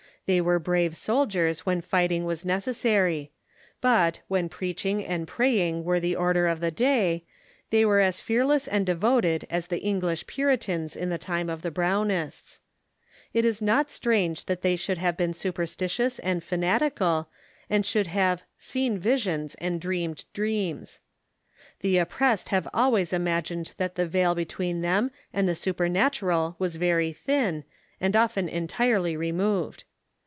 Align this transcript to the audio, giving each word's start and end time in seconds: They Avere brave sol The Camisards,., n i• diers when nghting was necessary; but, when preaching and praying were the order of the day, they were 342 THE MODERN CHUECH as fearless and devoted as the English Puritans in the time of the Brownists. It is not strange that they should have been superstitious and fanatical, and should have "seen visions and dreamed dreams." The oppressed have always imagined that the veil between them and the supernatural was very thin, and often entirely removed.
They 0.27 0.39
Avere 0.39 0.63
brave 0.63 0.95
sol 0.95 1.25
The 1.25 1.31
Camisards,., 1.31 1.33
n 1.33 1.41
i• 1.41 1.43
diers 1.49 1.59
when 1.59 1.81
nghting 1.81 2.23
was 2.23 2.45
necessary; 2.45 3.31
but, 3.81 4.21
when 4.29 4.47
preaching 4.47 5.03
and 5.03 5.27
praying 5.27 5.83
were 5.83 5.99
the 5.99 6.15
order 6.15 6.47
of 6.47 6.61
the 6.61 6.71
day, 6.71 7.25
they 7.69 7.83
were 7.83 7.97
342 7.99 8.05
THE 8.05 8.05
MODERN 8.05 8.05
CHUECH 8.05 8.07
as 8.07 8.27
fearless 8.27 8.67
and 8.67 8.85
devoted 8.85 9.47
as 9.49 9.67
the 9.67 9.81
English 9.81 10.27
Puritans 10.27 10.95
in 10.95 11.09
the 11.09 11.17
time 11.17 11.49
of 11.49 11.63
the 11.63 11.71
Brownists. 11.71 12.59
It 13.33 13.43
is 13.43 13.61
not 13.61 13.89
strange 13.89 14.45
that 14.45 14.61
they 14.61 14.77
should 14.77 14.99
have 14.99 15.17
been 15.17 15.33
superstitious 15.33 16.17
and 16.19 16.41
fanatical, 16.41 17.27
and 17.69 17.85
should 17.85 18.07
have 18.07 18.43
"seen 18.55 18.97
visions 18.99 19.55
and 19.55 19.81
dreamed 19.81 20.23
dreams." 20.33 21.01
The 21.81 21.97
oppressed 21.97 22.49
have 22.49 22.69
always 22.73 23.11
imagined 23.11 23.73
that 23.75 23.95
the 23.95 24.07
veil 24.07 24.33
between 24.33 24.79
them 24.79 25.11
and 25.33 25.49
the 25.49 25.55
supernatural 25.55 26.55
was 26.57 26.77
very 26.77 27.11
thin, 27.11 27.65
and 27.99 28.15
often 28.15 28.47
entirely 28.47 29.17
removed. 29.17 29.83